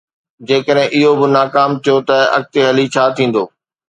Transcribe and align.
جيڪڏهن 0.47 0.89
اهو 0.97 1.11
به 1.19 1.27
ناڪام 1.37 1.71
ٿيو 1.83 1.95
ته 2.07 2.17
اڳتي 2.37 2.59
هلي 2.67 2.85
ڇا 2.93 3.05
ٿيندو؟ 3.15 3.43